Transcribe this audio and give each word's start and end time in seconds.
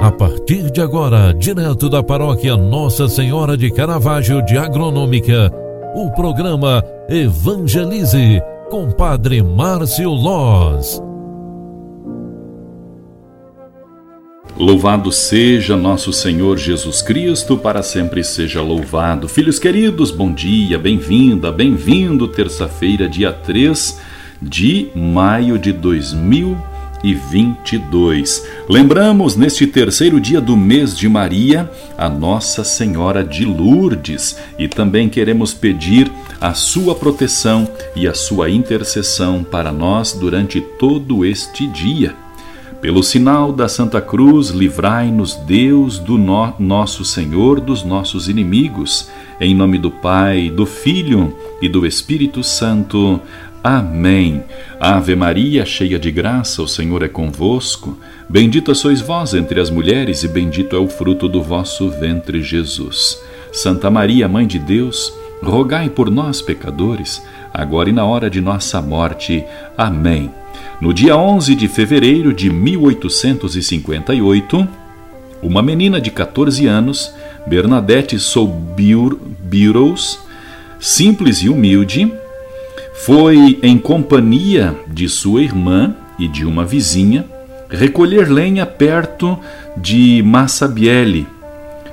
A 0.00 0.10
partir 0.10 0.70
de 0.70 0.80
agora, 0.80 1.34
direto 1.34 1.86
da 1.90 2.02
paróquia 2.02 2.56
Nossa 2.56 3.06
Senhora 3.06 3.54
de 3.54 3.70
Caravaggio 3.70 4.40
de 4.40 4.56
Agronômica, 4.56 5.52
o 5.94 6.10
programa 6.12 6.82
Evangelize 7.06 8.40
com 8.70 8.90
Padre 8.90 9.42
Márcio 9.42 10.08
Loz. 10.08 11.02
Louvado 14.56 15.12
seja 15.12 15.76
nosso 15.76 16.14
Senhor 16.14 16.56
Jesus 16.56 17.02
Cristo, 17.02 17.58
para 17.58 17.82
sempre 17.82 18.24
seja 18.24 18.62
louvado. 18.62 19.28
Filhos 19.28 19.58
queridos, 19.58 20.10
bom 20.10 20.32
dia, 20.32 20.78
bem-vinda, 20.78 21.52
bem-vindo, 21.52 22.26
terça-feira, 22.26 23.06
dia 23.06 23.34
3 23.34 24.00
de 24.40 24.88
maio 24.94 25.58
de 25.58 25.74
2020 25.74 26.69
e 27.02 27.14
22. 27.14 28.46
Lembramos 28.68 29.36
neste 29.36 29.66
terceiro 29.66 30.20
dia 30.20 30.40
do 30.40 30.56
mês 30.56 30.96
de 30.96 31.08
Maria 31.08 31.70
a 31.96 32.08
Nossa 32.08 32.64
Senhora 32.64 33.24
de 33.24 33.44
Lourdes 33.44 34.36
e 34.58 34.68
também 34.68 35.08
queremos 35.08 35.54
pedir 35.54 36.10
a 36.40 36.54
sua 36.54 36.94
proteção 36.94 37.68
e 37.94 38.06
a 38.06 38.14
sua 38.14 38.50
intercessão 38.50 39.44
para 39.44 39.70
nós 39.70 40.12
durante 40.12 40.60
todo 40.60 41.24
este 41.24 41.66
dia. 41.66 42.14
Pelo 42.80 43.02
sinal 43.02 43.52
da 43.52 43.68
Santa 43.68 44.00
Cruz, 44.00 44.48
livrai-nos 44.48 45.34
Deus 45.34 45.98
do 45.98 46.16
no 46.16 46.54
nosso 46.58 47.04
Senhor 47.04 47.60
dos 47.60 47.84
nossos 47.84 48.26
inimigos. 48.26 49.10
Em 49.38 49.54
nome 49.54 49.76
do 49.76 49.90
Pai, 49.90 50.48
do 50.48 50.64
Filho 50.64 51.36
e 51.60 51.68
do 51.68 51.86
Espírito 51.86 52.42
Santo. 52.42 53.20
Amém. 53.62 54.42
Ave 54.80 55.14
Maria, 55.14 55.66
cheia 55.66 55.98
de 55.98 56.10
graça, 56.10 56.62
o 56.62 56.68
Senhor 56.68 57.02
é 57.02 57.08
convosco. 57.08 57.98
Bendita 58.28 58.74
sois 58.74 59.02
vós 59.02 59.34
entre 59.34 59.60
as 59.60 59.68
mulheres, 59.68 60.22
e 60.22 60.28
bendito 60.28 60.74
é 60.74 60.78
o 60.78 60.88
fruto 60.88 61.28
do 61.28 61.42
vosso 61.42 61.90
ventre, 61.90 62.42
Jesus. 62.42 63.20
Santa 63.52 63.90
Maria, 63.90 64.26
Mãe 64.26 64.46
de 64.46 64.58
Deus, 64.58 65.12
rogai 65.42 65.90
por 65.90 66.10
nós, 66.10 66.40
pecadores, 66.40 67.22
agora 67.52 67.90
e 67.90 67.92
na 67.92 68.06
hora 68.06 68.30
de 68.30 68.40
nossa 68.40 68.80
morte. 68.80 69.44
Amém. 69.76 70.30
No 70.80 70.94
dia 70.94 71.14
11 71.14 71.54
de 71.54 71.68
fevereiro 71.68 72.32
de 72.32 72.48
1858, 72.48 74.66
uma 75.42 75.62
menina 75.62 76.00
de 76.00 76.10
14 76.10 76.66
anos, 76.66 77.12
Bernadette 77.46 78.18
Soubirous, 78.18 80.18
simples 80.78 81.42
e 81.42 81.50
humilde, 81.50 82.10
foi 83.04 83.58
em 83.62 83.78
companhia 83.78 84.76
de 84.86 85.08
sua 85.08 85.42
irmã 85.42 85.94
e 86.18 86.28
de 86.28 86.44
uma 86.44 86.66
vizinha 86.66 87.24
recolher 87.70 88.28
lenha 88.28 88.66
perto 88.66 89.38
de 89.76 90.22
Massabielle. 90.22 91.26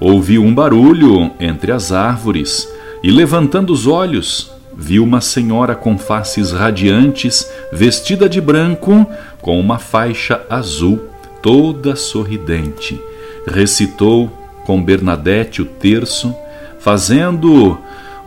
Ouviu 0.00 0.42
um 0.42 0.52
barulho 0.52 1.30
entre 1.38 1.70
as 1.70 1.92
árvores 1.92 2.68
e, 3.02 3.12
levantando 3.12 3.72
os 3.72 3.86
olhos, 3.86 4.50
viu 4.76 5.04
uma 5.04 5.20
senhora 5.20 5.76
com 5.76 5.96
faces 5.96 6.50
radiantes, 6.50 7.48
vestida 7.72 8.28
de 8.28 8.40
branco, 8.40 9.06
com 9.40 9.60
uma 9.60 9.78
faixa 9.78 10.40
azul, 10.50 11.04
toda 11.40 11.94
sorridente. 11.94 13.00
Recitou 13.46 14.28
com 14.64 14.82
Bernadette 14.82 15.62
o 15.62 15.64
terço, 15.64 16.34
fazendo 16.80 17.78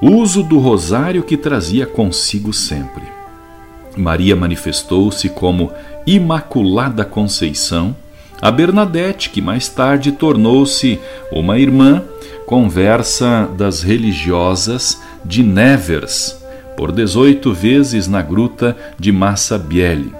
uso 0.02 0.42
do 0.42 0.58
rosário 0.58 1.22
que 1.22 1.38
trazia 1.38 1.86
consigo 1.86 2.52
sempre. 2.52 3.04
Maria 3.96 4.36
manifestou-se 4.36 5.30
como 5.30 5.72
Imaculada 6.06 7.06
Conceição, 7.06 7.96
a 8.42 8.50
Bernadette, 8.50 9.30
que 9.30 9.42
mais 9.42 9.70
tarde 9.70 10.12
tornou-se 10.12 11.00
uma 11.32 11.60
irmã, 11.60 12.02
conversa 12.48 13.48
das 13.56 13.84
religiosas 13.84 15.00
de 15.24 15.44
Nevers, 15.44 16.42
por 16.76 16.92
18 16.92 17.54
vezes 17.54 18.08
na 18.08 18.22
gruta 18.22 18.76
de 18.98 19.12
Massabielle, 19.12 20.12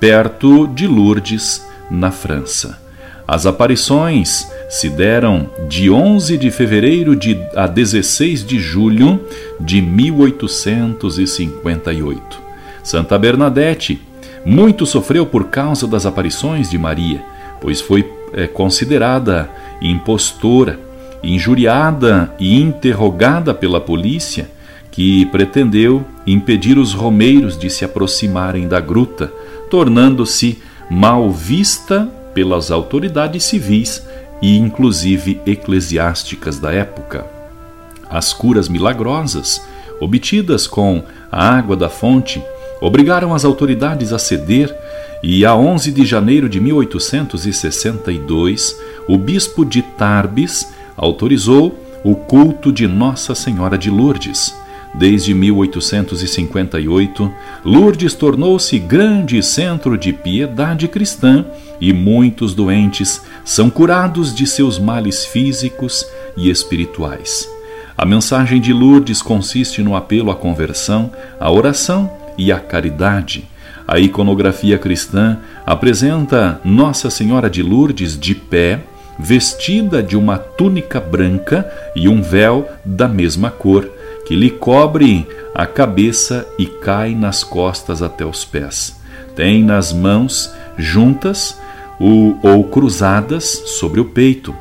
perto 0.00 0.66
de 0.68 0.86
Lourdes, 0.86 1.66
na 1.90 2.10
França. 2.10 2.78
As 3.26 3.44
aparições 3.44 4.50
se 4.68 4.90
deram 4.90 5.48
de 5.68 5.88
11 5.90 6.36
de 6.36 6.50
fevereiro 6.50 7.16
de, 7.16 7.40
a 7.56 7.66
16 7.66 8.44
de 8.44 8.58
julho 8.58 9.18
de 9.58 9.80
1858. 9.80 12.42
Santa 12.84 13.18
Bernadette 13.18 13.98
muito 14.44 14.84
sofreu 14.86 15.26
por 15.26 15.44
causa 15.44 15.86
das 15.86 16.04
aparições 16.06 16.70
de 16.70 16.78
Maria, 16.78 17.22
pois 17.60 17.80
foi 17.80 18.08
é, 18.32 18.46
considerada 18.46 19.50
impostora, 19.80 20.78
injuriada 21.22 22.34
e 22.38 22.60
interrogada 22.60 23.54
pela 23.54 23.80
polícia, 23.80 24.50
que 24.90 25.24
pretendeu 25.26 26.04
impedir 26.26 26.76
os 26.78 26.92
romeiros 26.92 27.56
de 27.58 27.70
se 27.70 27.84
aproximarem 27.84 28.68
da 28.68 28.80
gruta, 28.80 29.32
tornando-se 29.70 30.58
mal 30.90 31.30
vista 31.30 32.08
pelas 32.34 32.70
autoridades 32.70 33.44
civis 33.44 34.02
e 34.40 34.56
inclusive 34.56 35.40
eclesiásticas 35.46 36.58
da 36.58 36.72
época. 36.72 37.26
As 38.08 38.32
curas 38.32 38.68
milagrosas, 38.68 39.60
obtidas 40.00 40.66
com 40.66 41.02
a 41.30 41.56
água 41.56 41.76
da 41.76 41.88
fonte, 41.88 42.42
obrigaram 42.80 43.34
as 43.34 43.44
autoridades 43.44 44.12
a 44.12 44.18
ceder 44.18 44.74
e 45.22 45.44
a 45.44 45.54
11 45.54 45.92
de 45.92 46.06
janeiro 46.06 46.48
de 46.48 46.58
1862, 46.60 48.76
o 49.08 49.18
bispo 49.18 49.64
de 49.64 49.82
Tarbes 49.82 50.72
autorizou 50.96 51.84
o 52.04 52.14
culto 52.14 52.72
de 52.72 52.86
Nossa 52.86 53.34
Senhora 53.34 53.76
de 53.76 53.90
Lourdes. 53.90 54.54
Desde 54.94 55.34
1858, 55.34 57.30
Lourdes 57.64 58.14
tornou-se 58.14 58.78
grande 58.78 59.42
centro 59.42 59.98
de 59.98 60.12
piedade 60.12 60.86
cristã 60.88 61.44
e 61.80 61.92
muitos 61.92 62.54
doentes 62.54 63.20
são 63.48 63.70
curados 63.70 64.34
de 64.34 64.46
seus 64.46 64.78
males 64.78 65.24
físicos 65.24 66.06
e 66.36 66.50
espirituais. 66.50 67.48
A 67.96 68.04
mensagem 68.04 68.60
de 68.60 68.74
Lourdes 68.74 69.22
consiste 69.22 69.82
no 69.82 69.96
apelo 69.96 70.30
à 70.30 70.36
conversão, 70.36 71.10
à 71.40 71.50
oração 71.50 72.12
e 72.36 72.52
à 72.52 72.60
caridade. 72.60 73.48
A 73.86 73.98
iconografia 73.98 74.76
cristã 74.76 75.38
apresenta 75.64 76.60
Nossa 76.62 77.08
Senhora 77.08 77.48
de 77.48 77.62
Lourdes 77.62 78.18
de 78.18 78.34
pé, 78.34 78.80
vestida 79.18 80.02
de 80.02 80.14
uma 80.14 80.36
túnica 80.36 81.00
branca 81.00 81.66
e 81.96 82.06
um 82.06 82.20
véu 82.20 82.68
da 82.84 83.08
mesma 83.08 83.50
cor, 83.50 83.88
que 84.26 84.36
lhe 84.36 84.50
cobre 84.50 85.26
a 85.54 85.64
cabeça 85.64 86.46
e 86.58 86.66
cai 86.66 87.14
nas 87.14 87.42
costas 87.42 88.02
até 88.02 88.26
os 88.26 88.44
pés. 88.44 89.00
Tem 89.34 89.64
nas 89.64 89.90
mãos 89.90 90.52
juntas 90.76 91.58
ou 92.00 92.64
cruzadas 92.64 93.44
sobre 93.44 94.00
o 94.00 94.04
peito. 94.04 94.54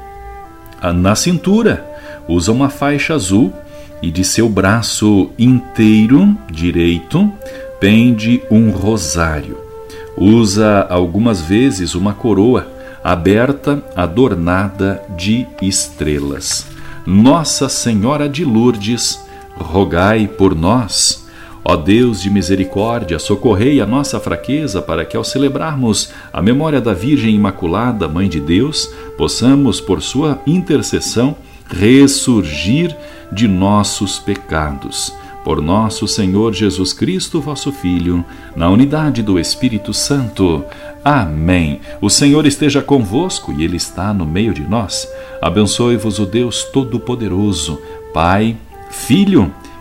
Na 0.95 1.15
cintura 1.15 1.85
usa 2.27 2.51
uma 2.51 2.69
faixa 2.69 3.13
azul 3.13 3.53
e 4.01 4.11
de 4.11 4.23
seu 4.23 4.47
braço 4.49 5.31
inteiro 5.37 6.35
direito 6.51 7.31
pende 7.79 8.41
um 8.49 8.69
rosário. 8.71 9.57
Usa 10.15 10.87
algumas 10.89 11.41
vezes 11.41 11.93
uma 11.93 12.13
coroa 12.13 12.67
aberta 13.03 13.83
adornada 13.95 15.01
de 15.15 15.45
estrelas. 15.61 16.65
Nossa 17.05 17.69
Senhora 17.69 18.27
de 18.27 18.43
Lourdes, 18.43 19.19
rogai 19.55 20.27
por 20.27 20.55
nós. 20.55 21.26
Ó 21.69 21.75
Deus 21.75 22.21
de 22.21 22.29
misericórdia, 22.29 23.19
socorrei 23.19 23.81
a 23.81 23.85
nossa 23.85 24.21
fraqueza 24.21 24.81
para 24.81 25.03
que, 25.03 25.17
ao 25.17 25.23
celebrarmos 25.25 26.13
a 26.31 26.41
memória 26.41 26.79
da 26.79 26.93
Virgem 26.93 27.35
Imaculada, 27.35 28.07
Mãe 28.07 28.29
de 28.29 28.39
Deus, 28.39 28.89
possamos, 29.17 29.81
por 29.81 30.01
sua 30.01 30.39
intercessão, 30.47 31.35
ressurgir 31.69 32.95
de 33.33 33.49
nossos 33.49 34.17
pecados. 34.17 35.13
Por 35.43 35.61
nosso 35.61 36.07
Senhor 36.07 36.53
Jesus 36.53 36.93
Cristo, 36.93 37.41
vosso 37.41 37.73
Filho, 37.73 38.23
na 38.55 38.69
unidade 38.69 39.21
do 39.21 39.37
Espírito 39.37 39.93
Santo. 39.93 40.63
Amém. 41.03 41.81
O 41.99 42.09
Senhor 42.09 42.45
esteja 42.45 42.81
convosco 42.81 43.51
e 43.51 43.65
Ele 43.65 43.75
está 43.75 44.13
no 44.13 44.25
meio 44.25 44.53
de 44.53 44.61
nós. 44.61 45.05
Abençoe-vos 45.41 46.17
o 46.17 46.25
Deus 46.25 46.63
Todo-Poderoso, 46.63 47.77
Pai, 48.13 48.55
Filho 48.89 49.53
e 49.65 49.66